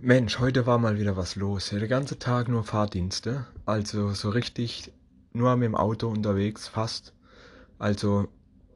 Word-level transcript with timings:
Mensch, 0.00 0.38
heute 0.38 0.64
war 0.64 0.78
mal 0.78 1.00
wieder 1.00 1.16
was 1.16 1.34
los. 1.34 1.70
Der 1.70 1.88
ganze 1.88 2.20
Tag 2.20 2.46
nur 2.46 2.62
Fahrdienste. 2.62 3.46
Also 3.66 4.12
so 4.12 4.30
richtig 4.30 4.92
nur 5.32 5.56
mit 5.56 5.66
dem 5.66 5.74
Auto 5.74 6.06
unterwegs, 6.06 6.68
fast. 6.68 7.14
Also 7.80 8.28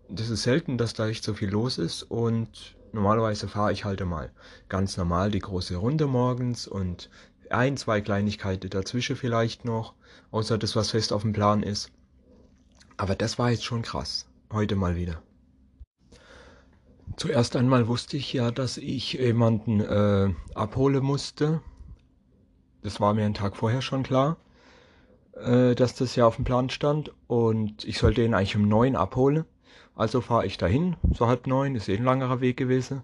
das 0.08 0.30
ist 0.30 0.42
selten, 0.42 0.78
dass 0.78 0.94
da 0.94 1.06
echt 1.06 1.22
so 1.22 1.34
viel 1.34 1.48
los 1.48 1.78
ist 1.78 2.02
und 2.02 2.76
normalerweise 2.92 3.46
fahre 3.46 3.72
ich 3.72 3.84
halt 3.84 4.04
mal 4.04 4.32
ganz 4.68 4.96
normal 4.96 5.30
die 5.30 5.38
große 5.38 5.76
Runde 5.76 6.08
morgens 6.08 6.66
und 6.66 7.08
ein, 7.50 7.76
zwei 7.76 8.00
Kleinigkeiten 8.00 8.68
dazwischen 8.68 9.14
vielleicht 9.14 9.64
noch, 9.64 9.94
außer 10.32 10.58
das, 10.58 10.74
was 10.74 10.90
fest 10.90 11.12
auf 11.12 11.22
dem 11.22 11.32
Plan 11.32 11.62
ist. 11.62 11.92
Aber 12.96 13.14
das 13.14 13.38
war 13.38 13.52
jetzt 13.52 13.64
schon 13.64 13.82
krass. 13.82 14.26
Heute 14.50 14.74
mal 14.74 14.96
wieder. 14.96 15.22
Zuerst 17.16 17.56
einmal 17.56 17.88
wusste 17.88 18.16
ich 18.16 18.32
ja, 18.32 18.50
dass 18.50 18.78
ich 18.78 19.12
jemanden 19.14 19.80
äh, 19.80 20.30
abholen 20.54 21.04
musste. 21.04 21.60
Das 22.82 23.00
war 23.00 23.12
mir 23.14 23.24
einen 23.24 23.34
Tag 23.34 23.56
vorher 23.56 23.82
schon 23.82 24.02
klar, 24.02 24.38
äh, 25.34 25.74
dass 25.74 25.94
das 25.94 26.16
ja 26.16 26.26
auf 26.26 26.36
dem 26.36 26.44
Plan 26.44 26.70
stand. 26.70 27.12
Und 27.26 27.84
ich 27.84 27.98
sollte 27.98 28.22
ihn 28.22 28.34
eigentlich 28.34 28.56
um 28.56 28.66
neun 28.66 28.96
abholen. 28.96 29.44
Also 29.94 30.20
fahre 30.20 30.46
ich 30.46 30.56
dahin, 30.56 30.96
so 31.12 31.26
halb 31.26 31.46
neun, 31.46 31.74
ist 31.74 31.88
eh 31.88 31.96
ein 31.96 32.04
langerer 32.04 32.40
Weg 32.40 32.56
gewesen. 32.56 33.02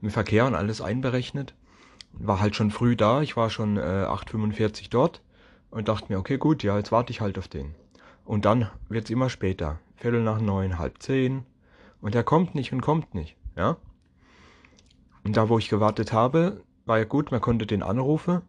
Mit 0.00 0.12
Verkehr 0.12 0.46
und 0.46 0.54
alles 0.54 0.80
einberechnet. 0.80 1.54
War 2.12 2.40
halt 2.40 2.54
schon 2.54 2.70
früh 2.70 2.94
da, 2.94 3.22
ich 3.22 3.36
war 3.36 3.50
schon 3.50 3.76
äh, 3.76 3.80
8.45 3.80 4.88
dort 4.90 5.20
und 5.70 5.88
dachte 5.88 6.12
mir, 6.12 6.18
okay 6.18 6.38
gut, 6.38 6.62
ja, 6.62 6.76
jetzt 6.76 6.92
warte 6.92 7.10
ich 7.10 7.20
halt 7.20 7.38
auf 7.38 7.48
den. 7.48 7.74
Und 8.24 8.44
dann 8.44 8.70
wird's 8.88 9.10
immer 9.10 9.30
später. 9.30 9.80
Viertel 9.96 10.22
nach 10.22 10.40
neun, 10.40 10.78
halb 10.78 11.02
zehn, 11.02 11.44
und 12.02 12.14
er 12.14 12.24
kommt 12.24 12.54
nicht 12.54 12.72
und 12.72 12.82
kommt 12.82 13.14
nicht, 13.14 13.36
ja. 13.56 13.78
Und 15.24 15.36
da, 15.36 15.48
wo 15.48 15.58
ich 15.58 15.68
gewartet 15.68 16.12
habe, 16.12 16.62
war 16.84 16.98
ja 16.98 17.04
gut, 17.04 17.30
man 17.30 17.40
konnte 17.40 17.64
den 17.64 17.82
anrufen, 17.82 18.42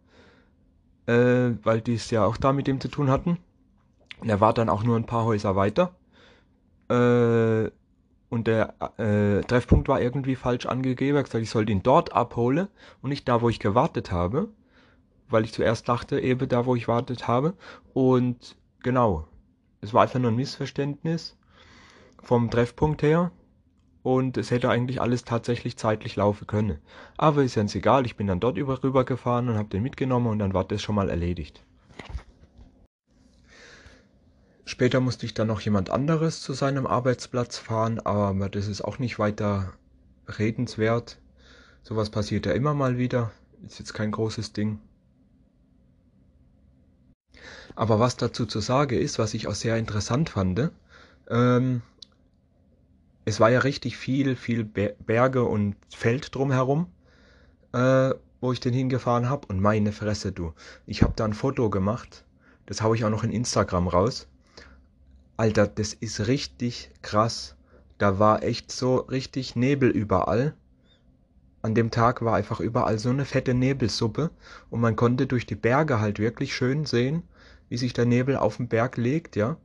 äh, 1.06 1.50
weil 1.62 1.80
die 1.80 1.94
es 1.94 2.10
ja 2.10 2.24
auch 2.26 2.36
da 2.36 2.52
mit 2.52 2.66
dem 2.66 2.80
zu 2.80 2.88
tun 2.88 3.08
hatten. 3.10 3.38
Und 4.20 4.28
er 4.28 4.40
war 4.40 4.52
dann 4.52 4.68
auch 4.68 4.82
nur 4.82 4.96
ein 4.96 5.06
paar 5.06 5.24
Häuser 5.24 5.54
weiter. 5.54 5.94
Äh, 6.88 7.70
und 8.28 8.48
der 8.48 8.74
äh, 8.98 9.42
Treffpunkt 9.42 9.86
war 9.86 10.00
irgendwie 10.00 10.34
falsch 10.34 10.66
angegeben. 10.66 11.16
Er 11.16 11.20
hat 11.20 11.26
gesagt, 11.26 11.44
ich 11.44 11.50
sollte 11.50 11.70
ihn 11.70 11.84
dort 11.84 12.12
abholen 12.12 12.66
und 13.00 13.10
nicht 13.10 13.28
da, 13.28 13.40
wo 13.40 13.48
ich 13.48 13.60
gewartet 13.60 14.10
habe. 14.10 14.48
Weil 15.28 15.44
ich 15.44 15.52
zuerst 15.52 15.88
dachte, 15.88 16.20
eben 16.20 16.48
da, 16.48 16.66
wo 16.66 16.74
ich 16.74 16.88
wartet 16.88 17.28
habe. 17.28 17.54
Und 17.92 18.56
genau, 18.82 19.28
es 19.80 19.94
war 19.94 20.02
einfach 20.02 20.18
nur 20.18 20.32
ein 20.32 20.36
Missverständnis 20.36 21.38
vom 22.20 22.50
Treffpunkt 22.50 23.02
her 23.02 23.30
und 24.04 24.36
es 24.36 24.50
hätte 24.50 24.68
eigentlich 24.68 25.00
alles 25.00 25.24
tatsächlich 25.24 25.78
zeitlich 25.78 26.14
laufen 26.14 26.46
können. 26.46 26.78
Aber 27.16 27.42
ist 27.42 27.54
ja 27.56 27.62
ganz 27.62 27.74
egal, 27.74 28.04
ich 28.04 28.16
bin 28.16 28.26
dann 28.26 28.38
dort 28.38 28.58
über 28.58 28.84
rüber 28.84 29.04
gefahren 29.04 29.48
und 29.48 29.56
habe 29.56 29.70
den 29.70 29.82
mitgenommen 29.82 30.26
und 30.26 30.38
dann 30.38 30.52
war 30.52 30.64
das 30.64 30.82
schon 30.82 30.94
mal 30.94 31.08
erledigt. 31.08 31.64
Später 34.66 35.00
musste 35.00 35.24
ich 35.24 35.32
dann 35.32 35.48
noch 35.48 35.62
jemand 35.62 35.88
anderes 35.88 36.42
zu 36.42 36.52
seinem 36.52 36.86
Arbeitsplatz 36.86 37.56
fahren, 37.56 37.98
aber 37.98 38.50
das 38.50 38.68
ist 38.68 38.82
auch 38.82 38.98
nicht 38.98 39.18
weiter 39.18 39.72
redenswert. 40.28 41.18
Sowas 41.82 42.10
passiert 42.10 42.44
ja 42.44 42.52
immer 42.52 42.74
mal 42.74 42.98
wieder, 42.98 43.32
ist 43.66 43.78
jetzt 43.78 43.94
kein 43.94 44.10
großes 44.10 44.52
Ding. 44.52 44.80
Aber 47.74 48.00
was 48.00 48.18
dazu 48.18 48.44
zu 48.44 48.60
sagen 48.60 48.98
ist, 48.98 49.18
was 49.18 49.32
ich 49.32 49.48
auch 49.48 49.54
sehr 49.54 49.78
interessant 49.78 50.28
fand, 50.28 50.70
ähm, 51.30 51.80
es 53.24 53.40
war 53.40 53.50
ja 53.50 53.60
richtig 53.60 53.96
viel, 53.96 54.36
viel 54.36 54.64
Berge 54.64 55.44
und 55.44 55.76
Feld 55.94 56.34
drumherum, 56.34 56.88
äh, 57.72 58.10
wo 58.40 58.52
ich 58.52 58.60
den 58.60 58.74
hingefahren 58.74 59.28
habe. 59.28 59.46
Und 59.48 59.60
meine 59.60 59.92
Fresse, 59.92 60.32
du. 60.32 60.52
Ich 60.86 61.02
habe 61.02 61.14
da 61.16 61.24
ein 61.24 61.32
Foto 61.32 61.70
gemacht. 61.70 62.24
Das 62.66 62.82
haue 62.82 62.96
ich 62.96 63.04
auch 63.04 63.10
noch 63.10 63.24
in 63.24 63.30
Instagram 63.30 63.88
raus. 63.88 64.28
Alter, 65.36 65.66
das 65.66 65.94
ist 65.94 66.26
richtig 66.26 66.90
krass. 67.02 67.56
Da 67.98 68.18
war 68.18 68.42
echt 68.42 68.70
so 68.70 68.96
richtig 68.96 69.56
Nebel 69.56 69.90
überall. 69.90 70.54
An 71.62 71.74
dem 71.74 71.90
Tag 71.90 72.22
war 72.22 72.36
einfach 72.36 72.60
überall 72.60 72.98
so 72.98 73.08
eine 73.08 73.24
fette 73.24 73.54
Nebelsuppe 73.54 74.30
und 74.68 74.80
man 74.80 74.96
konnte 74.96 75.26
durch 75.26 75.46
die 75.46 75.54
Berge 75.54 75.98
halt 75.98 76.18
wirklich 76.18 76.54
schön 76.54 76.84
sehen, 76.84 77.22
wie 77.70 77.78
sich 77.78 77.94
der 77.94 78.04
Nebel 78.04 78.36
auf 78.36 78.58
den 78.58 78.68
Berg 78.68 78.98
legt, 78.98 79.34
ja. 79.34 79.56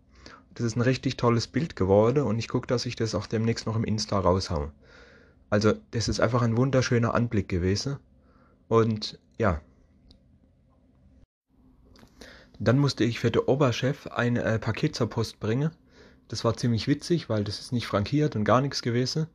Das 0.53 0.65
ist 0.65 0.75
ein 0.75 0.81
richtig 0.81 1.17
tolles 1.17 1.47
Bild 1.47 1.75
geworden 1.75 2.23
und 2.23 2.39
ich 2.39 2.47
gucke, 2.47 2.67
dass 2.67 2.85
ich 2.85 2.95
das 2.95 3.15
auch 3.15 3.27
demnächst 3.27 3.65
noch 3.65 3.75
im 3.75 3.83
Insta 3.83 4.19
raushaue. 4.19 4.71
Also, 5.49 5.73
das 5.91 6.07
ist 6.07 6.19
einfach 6.19 6.41
ein 6.41 6.57
wunderschöner 6.57 7.13
Anblick 7.15 7.49
gewesen. 7.49 7.97
Und 8.67 9.19
ja. 9.37 9.61
Dann 12.59 12.77
musste 12.77 13.03
ich 13.03 13.19
für 13.19 13.31
den 13.31 13.43
Oberchef 13.43 14.07
ein 14.07 14.35
äh, 14.35 14.59
Paket 14.59 14.95
zur 14.95 15.09
Post 15.09 15.39
bringen. 15.39 15.71
Das 16.27 16.43
war 16.43 16.55
ziemlich 16.57 16.87
witzig, 16.87 17.29
weil 17.29 17.43
das 17.43 17.59
ist 17.59 17.71
nicht 17.71 17.87
frankiert 17.87 18.35
und 18.35 18.43
gar 18.43 18.61
nichts 18.61 18.81
gewesen. 18.81 19.27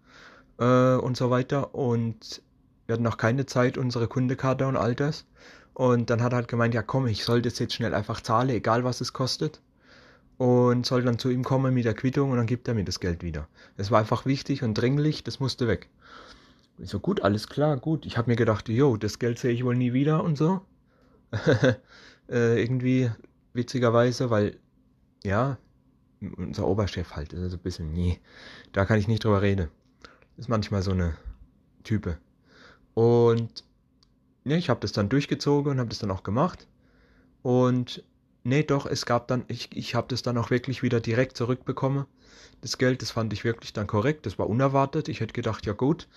Äh, 0.58 0.94
und 0.96 1.16
so 1.16 1.30
weiter. 1.30 1.74
Und 1.74 2.42
wir 2.86 2.92
hatten 2.92 3.02
noch 3.02 3.16
keine 3.16 3.46
Zeit, 3.46 3.78
unsere 3.78 4.06
Kundekarte 4.06 4.66
und 4.66 4.76
all 4.76 4.94
das. 4.94 5.26
Und 5.72 6.10
dann 6.10 6.22
hat 6.22 6.32
er 6.32 6.36
halt 6.36 6.48
gemeint, 6.48 6.74
ja 6.74 6.82
komm, 6.82 7.06
ich 7.08 7.24
soll 7.24 7.42
das 7.42 7.58
jetzt 7.58 7.74
schnell 7.74 7.94
einfach 7.94 8.20
zahlen, 8.20 8.50
egal 8.50 8.84
was 8.84 9.00
es 9.00 9.12
kostet 9.12 9.60
und 10.36 10.84
soll 10.84 11.02
dann 11.02 11.18
zu 11.18 11.30
ihm 11.30 11.44
kommen 11.44 11.74
mit 11.74 11.84
der 11.84 11.94
Quittung 11.94 12.30
und 12.30 12.36
dann 12.36 12.46
gibt 12.46 12.68
er 12.68 12.74
mir 12.74 12.84
das 12.84 13.00
Geld 13.00 13.22
wieder. 13.22 13.48
Es 13.76 13.90
war 13.90 14.00
einfach 14.00 14.26
wichtig 14.26 14.62
und 14.62 14.74
dringlich, 14.74 15.24
das 15.24 15.40
musste 15.40 15.68
weg. 15.68 15.88
Ich 16.78 16.90
so, 16.90 16.98
gut, 16.98 17.22
alles 17.22 17.48
klar, 17.48 17.76
gut. 17.76 18.04
Ich 18.04 18.18
habe 18.18 18.30
mir 18.30 18.36
gedacht, 18.36 18.68
jo, 18.68 18.96
das 18.96 19.18
Geld 19.18 19.38
sehe 19.38 19.52
ich 19.52 19.64
wohl 19.64 19.76
nie 19.76 19.92
wieder 19.92 20.24
und 20.24 20.36
so. 20.36 20.60
äh, 22.28 22.60
irgendwie 22.60 23.10
witzigerweise, 23.52 24.30
weil, 24.30 24.58
ja, 25.22 25.58
unser 26.36 26.66
Oberchef 26.66 27.14
halt, 27.14 27.32
ist 27.32 27.42
also 27.42 27.56
ein 27.56 27.62
bisschen, 27.62 27.92
nee, 27.92 28.20
da 28.72 28.84
kann 28.84 28.98
ich 28.98 29.08
nicht 29.08 29.24
drüber 29.24 29.42
reden. 29.42 29.68
ist 30.36 30.48
manchmal 30.48 30.82
so 30.82 30.90
eine 30.90 31.16
Type. 31.84 32.18
Und, 32.94 33.64
ne, 34.42 34.56
ich 34.56 34.68
habe 34.68 34.80
das 34.80 34.92
dann 34.92 35.08
durchgezogen 35.08 35.72
und 35.72 35.78
habe 35.78 35.90
das 35.90 35.98
dann 35.98 36.10
auch 36.10 36.24
gemacht. 36.24 36.66
Und 37.42 38.02
Nee, 38.46 38.62
doch, 38.62 38.84
es 38.84 39.06
gab 39.06 39.26
dann, 39.28 39.44
ich, 39.48 39.74
ich 39.74 39.94
habe 39.94 40.06
das 40.08 40.20
dann 40.20 40.36
auch 40.36 40.50
wirklich 40.50 40.82
wieder 40.82 41.00
direkt 41.00 41.34
zurückbekommen. 41.34 42.04
Das 42.60 42.76
Geld, 42.76 43.00
das 43.00 43.10
fand 43.10 43.32
ich 43.32 43.42
wirklich 43.42 43.72
dann 43.72 43.86
korrekt, 43.86 44.26
das 44.26 44.38
war 44.38 44.50
unerwartet. 44.50 45.08
Ich 45.08 45.20
hätte 45.20 45.32
gedacht, 45.32 45.64
ja 45.64 45.72
gut, 45.72 46.08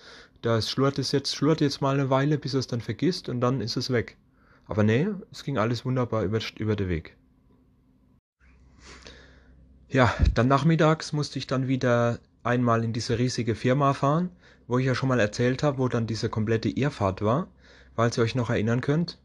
das 0.42 0.70
schlurt 0.70 0.98
es 0.98 1.10
jetzt, 1.12 1.34
schlurt 1.34 1.62
jetzt 1.62 1.80
mal 1.80 1.98
eine 1.98 2.10
Weile, 2.10 2.36
bis 2.36 2.52
es 2.52 2.66
dann 2.66 2.82
vergisst 2.82 3.30
und 3.30 3.40
dann 3.40 3.62
ist 3.62 3.78
es 3.78 3.90
weg. 3.90 4.18
Aber 4.66 4.82
nee, 4.82 5.08
es 5.32 5.42
ging 5.42 5.56
alles 5.56 5.86
wunderbar 5.86 6.22
über, 6.22 6.38
über 6.58 6.76
den 6.76 6.90
Weg. 6.90 7.16
Ja, 9.88 10.14
dann 10.34 10.48
nachmittags 10.48 11.14
musste 11.14 11.38
ich 11.38 11.46
dann 11.46 11.66
wieder 11.66 12.18
einmal 12.42 12.84
in 12.84 12.92
diese 12.92 13.18
riesige 13.18 13.54
Firma 13.54 13.94
fahren, 13.94 14.28
wo 14.66 14.78
ich 14.78 14.84
ja 14.84 14.94
schon 14.94 15.08
mal 15.08 15.20
erzählt 15.20 15.62
habe, 15.62 15.78
wo 15.78 15.88
dann 15.88 16.06
diese 16.06 16.28
komplette 16.28 16.68
Irrfahrt 16.68 17.22
war, 17.22 17.48
falls 17.96 18.18
ihr 18.18 18.24
euch 18.24 18.34
noch 18.34 18.50
erinnern 18.50 18.82
könnt 18.82 19.18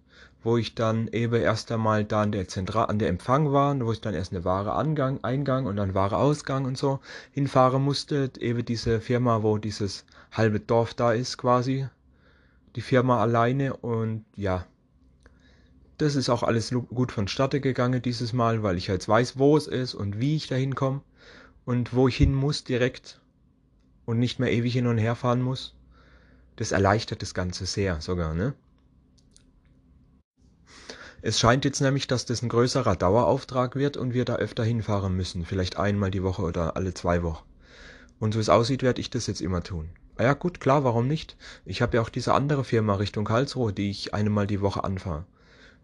wo 0.44 0.58
ich 0.58 0.76
dann 0.76 1.08
eben 1.08 1.42
erst 1.42 1.72
einmal 1.72 2.04
da 2.04 2.22
an 2.22 2.32
der 2.32 2.48
Zentral 2.48 2.88
an 2.88 3.00
der 3.00 3.10
Empfang 3.10 3.52
war, 3.54 3.80
wo 3.80 3.92
ich 3.92 4.02
dann 4.02 4.14
erst 4.14 4.34
eine 4.34 4.44
Ware 4.44 4.74
Angang, 4.74 5.24
Eingang 5.24 5.66
und 5.66 5.78
dann 5.78 5.94
Ware 5.94 6.18
Ausgang 6.18 6.66
und 6.66 6.78
so 6.78 7.00
hinfahren 7.32 7.82
musste. 7.82 8.30
Eben 8.40 8.66
diese 8.66 9.00
Firma, 9.00 9.42
wo 9.42 9.58
dieses 9.58 10.06
halbe 10.32 10.60
Dorf 10.60 10.94
da 10.94 11.14
ist 11.14 11.38
quasi. 11.38 11.88
Die 12.76 12.82
Firma 12.82 13.22
alleine 13.22 13.78
und 13.78 14.26
ja. 14.36 14.66
Das 15.98 16.16
ist 16.16 16.30
auch 16.30 16.44
alles 16.44 16.72
gut 16.72 17.12
vonstatten 17.12 17.62
gegangen 17.62 18.02
dieses 18.02 18.34
Mal, 18.34 18.64
weil 18.64 18.78
ich 18.78 18.88
jetzt 18.88 19.08
weiß, 19.08 19.38
wo 19.38 19.56
es 19.56 19.68
ist 19.68 19.94
und 19.94 20.20
wie 20.20 20.36
ich 20.36 20.48
da 20.48 20.56
hinkomme 20.56 21.02
und 21.66 21.94
wo 21.94 22.08
ich 22.08 22.18
hin 22.18 22.34
muss 22.34 22.64
direkt 22.64 23.22
und 24.06 24.20
nicht 24.20 24.40
mehr 24.40 24.52
ewig 24.52 24.74
hin 24.74 24.88
und 24.88 24.98
her 24.98 25.16
fahren 25.16 25.42
muss. 25.42 25.76
Das 26.56 26.72
erleichtert 26.72 27.22
das 27.22 27.34
Ganze 27.34 27.66
sehr 27.66 28.02
sogar, 28.02 28.34
ne? 28.34 28.54
Es 31.26 31.40
scheint 31.40 31.64
jetzt 31.64 31.80
nämlich, 31.80 32.08
dass 32.08 32.26
das 32.26 32.42
ein 32.42 32.50
größerer 32.50 32.98
Dauerauftrag 32.98 33.78
wird 33.78 33.96
und 33.96 34.14
wir 34.14 34.26
da 34.26 34.36
öfter 34.36 34.66
hinfahren 34.66 35.16
müssen, 35.16 35.46
vielleicht 35.46 35.78
einmal 35.78 36.12
die 36.12 36.22
Woche 36.22 36.42
oder 36.42 36.76
alle 36.76 36.94
zwei 36.94 37.24
Wochen. 37.24 37.46
Und 38.20 38.34
so 38.34 38.42
es 38.42 38.50
aussieht, 38.50 38.84
werde 38.84 39.00
ich 39.00 39.10
das 39.10 39.28
jetzt 39.28 39.40
immer 39.40 39.64
tun. 39.64 39.92
Ah 40.18 40.24
ja 40.24 40.34
gut, 40.34 40.60
klar, 40.60 40.84
warum 40.84 41.08
nicht? 41.08 41.38
Ich 41.64 41.82
habe 41.82 41.96
ja 41.96 42.02
auch 42.02 42.10
diese 42.10 42.34
andere 42.34 42.66
Firma 42.66 42.96
Richtung 42.96 43.24
Karlsruhe, 43.24 43.72
die 43.72 43.90
ich 43.90 44.14
einmal 44.14 44.48
die 44.48 44.60
Woche 44.60 44.84
anfahre. 44.84 45.24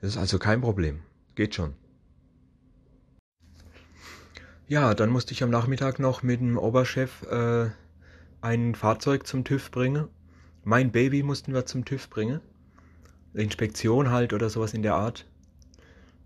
Das 0.02 0.10
ist 0.10 0.18
also 0.18 0.40
kein 0.40 0.60
Problem. 0.60 1.00
Geht 1.36 1.56
schon. 1.56 1.74
Ja, 4.68 4.94
dann 4.94 5.10
musste 5.10 5.32
ich 5.32 5.42
am 5.42 5.52
Nachmittag 5.52 6.00
noch 6.00 6.22
mit 6.22 6.42
dem 6.42 6.58
Oberchef 6.58 7.24
äh, 7.32 7.70
ein 8.42 8.76
Fahrzeug 8.76 9.26
zum 9.26 9.46
TÜV 9.46 9.72
bringen. 9.72 10.10
Mein 10.66 10.92
Baby 10.92 11.24
mussten 11.24 11.54
wir 11.54 11.66
zum 11.66 11.86
TÜV 11.86 12.10
bringen. 12.10 12.42
Inspektion 13.34 14.10
halt 14.10 14.34
oder 14.34 14.50
sowas 14.50 14.74
in 14.74 14.82
der 14.82 14.96
Art. 14.96 15.26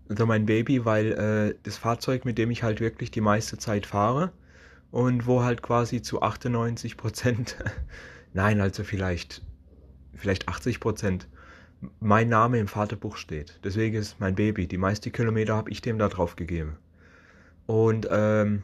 Also 0.08 0.26
mein 0.26 0.46
Baby, 0.46 0.84
weil 0.84 1.12
äh, 1.12 1.58
das 1.62 1.76
Fahrzeug, 1.76 2.24
mit 2.24 2.38
dem 2.38 2.50
ich 2.50 2.62
halt 2.62 2.80
wirklich 2.80 3.10
die 3.10 3.20
meiste 3.20 3.58
Zeit 3.58 3.86
fahre 3.86 4.32
und 4.90 5.26
wo 5.26 5.42
halt 5.42 5.62
quasi 5.62 6.02
zu 6.02 6.22
98 6.22 6.96
Prozent, 6.96 7.56
nein, 8.32 8.60
also 8.60 8.84
vielleicht, 8.84 9.42
vielleicht 10.14 10.48
80 10.48 10.80
Prozent 10.80 11.28
mein 12.00 12.28
Name 12.28 12.58
im 12.58 12.68
Vaterbuch 12.68 13.16
steht. 13.16 13.60
Deswegen 13.64 13.96
ist 13.96 14.20
mein 14.20 14.34
Baby. 14.34 14.66
Die 14.66 14.78
meisten 14.78 15.12
Kilometer 15.12 15.54
habe 15.54 15.70
ich 15.70 15.82
dem 15.82 15.98
da 15.98 16.08
drauf 16.08 16.36
gegeben. 16.36 16.76
Und 17.66 18.08
ähm, 18.10 18.62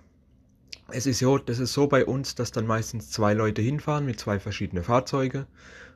es 0.89 1.07
ist 1.07 1.19
so, 1.19 1.39
das 1.39 1.59
ist 1.59 1.73
so 1.73 1.87
bei 1.87 2.05
uns, 2.05 2.35
dass 2.35 2.51
dann 2.51 2.67
meistens 2.67 3.11
zwei 3.11 3.35
Leute 3.35 3.63
hinfahren 3.63 4.05
mit 4.05 4.21
zwei 4.21 4.39
verschiedenen 4.39 4.85
Fahrzeugen, 4.85 5.47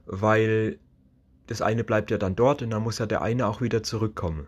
weil 0.07 0.79
das 1.47 1.63
eine 1.63 1.85
bleibt 1.85 2.11
ja 2.11 2.19
dann 2.19 2.37
dort 2.37 2.63
und 2.63 2.71
dann 2.71 2.83
muss 2.83 2.99
ja 2.99 3.07
der 3.07 3.23
eine 3.23 3.47
auch 3.47 3.61
wieder 3.61 3.83
zurückkommen. 3.83 4.47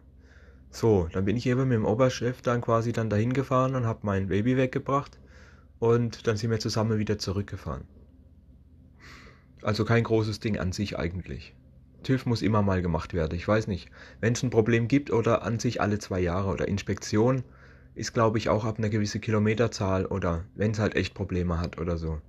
So, 0.70 1.08
dann 1.12 1.24
bin 1.24 1.36
ich 1.36 1.46
eben 1.46 1.68
mit 1.68 1.76
dem 1.76 1.84
Oberchef 1.84 2.42
dann 2.42 2.60
quasi 2.60 2.92
dann 2.92 3.10
dahin 3.10 3.32
gefahren 3.32 3.74
und 3.74 3.86
habe 3.86 4.00
mein 4.02 4.28
Baby 4.28 4.56
weggebracht 4.56 5.18
und 5.78 6.26
dann 6.26 6.36
sind 6.36 6.50
wir 6.50 6.58
zusammen 6.58 6.98
wieder 6.98 7.18
zurückgefahren. 7.18 7.84
Also 9.62 9.84
kein 9.84 10.04
großes 10.04 10.40
Ding 10.40 10.58
an 10.58 10.72
sich 10.72 10.98
eigentlich. 10.98 11.54
TÜV 12.02 12.26
muss 12.26 12.42
immer 12.42 12.62
mal 12.62 12.82
gemacht 12.82 13.14
werden. 13.14 13.34
Ich 13.34 13.48
weiß 13.48 13.66
nicht, 13.66 13.90
wenn 14.20 14.34
es 14.34 14.42
ein 14.42 14.50
Problem 14.50 14.86
gibt 14.86 15.10
oder 15.10 15.42
an 15.42 15.58
sich 15.58 15.80
alle 15.80 15.98
zwei 15.98 16.20
Jahre 16.20 16.50
oder 16.50 16.68
Inspektion 16.68 17.42
ist, 17.94 18.12
glaube 18.12 18.38
ich, 18.38 18.48
auch 18.48 18.64
ab 18.64 18.78
einer 18.78 18.90
gewissen 18.90 19.20
Kilometerzahl 19.20 20.06
oder 20.06 20.44
wenn 20.54 20.70
es 20.70 20.78
halt 20.78 20.94
echt 20.94 21.14
Probleme 21.14 21.58
hat 21.58 21.78
oder 21.78 21.96
so. 21.96 22.20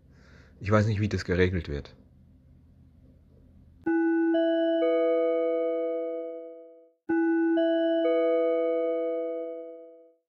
Ich 0.59 0.71
weiß 0.71 0.87
nicht, 0.87 0.99
wie 0.99 1.09
das 1.09 1.25
geregelt 1.25 1.69
wird. 1.69 1.93